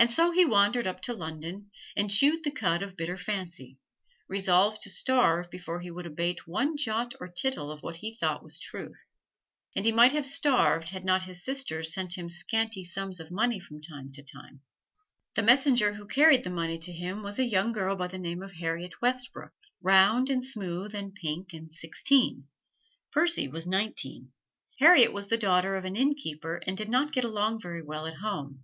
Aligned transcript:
And 0.00 0.10
so 0.10 0.32
he 0.32 0.44
wandered 0.44 0.84
up 0.88 1.00
to 1.02 1.14
London 1.14 1.70
and 1.96 2.10
chewed 2.10 2.42
the 2.42 2.50
cud 2.50 2.82
of 2.82 2.96
bitter 2.96 3.16
fancy, 3.16 3.78
resolved 4.26 4.82
to 4.82 4.90
starve 4.90 5.48
before 5.48 5.78
he 5.78 5.92
would 5.92 6.06
abate 6.06 6.48
one 6.48 6.76
jot 6.76 7.14
or 7.20 7.28
tittle 7.28 7.70
of 7.70 7.80
what 7.80 7.94
he 7.98 8.16
thought 8.16 8.42
was 8.42 8.58
truth. 8.58 9.12
And 9.76 9.84
he 9.84 9.92
might 9.92 10.10
have 10.10 10.26
starved 10.26 10.88
had 10.88 11.04
not 11.04 11.22
his 11.26 11.44
sisters 11.44 11.94
sent 11.94 12.18
him 12.18 12.28
scanty 12.28 12.82
sums 12.82 13.20
of 13.20 13.30
money 13.30 13.60
from 13.60 13.80
time 13.80 14.10
to 14.14 14.24
time. 14.24 14.62
The 15.36 15.42
messenger 15.44 15.94
who 15.94 16.08
carried 16.08 16.42
the 16.42 16.50
money 16.50 16.80
to 16.80 16.92
him 16.92 17.22
was 17.22 17.38
a 17.38 17.44
young 17.44 17.70
girl 17.70 17.94
by 17.94 18.08
the 18.08 18.18
name 18.18 18.42
of 18.42 18.54
Harriet 18.54 19.00
Westbrook, 19.00 19.52
round 19.80 20.30
and 20.30 20.44
smooth 20.44 20.96
and 20.96 21.14
pink 21.14 21.52
and 21.52 21.70
sixteen. 21.70 22.48
Percy 23.12 23.46
was 23.46 23.68
nineteen. 23.68 24.32
Harriet 24.80 25.12
was 25.12 25.28
the 25.28 25.38
daughter 25.38 25.76
of 25.76 25.84
an 25.84 25.94
innkeeper 25.94 26.56
and 26.66 26.76
did 26.76 26.88
not 26.88 27.12
get 27.12 27.22
along 27.22 27.60
very 27.60 27.84
well 27.84 28.04
at 28.08 28.14
home. 28.16 28.62